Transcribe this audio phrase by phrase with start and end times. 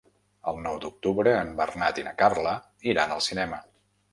[0.51, 2.57] El nou d'octubre en Bernat i na Carla
[2.95, 3.63] iran al cinema.